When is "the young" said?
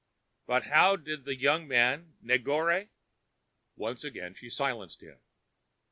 1.25-1.67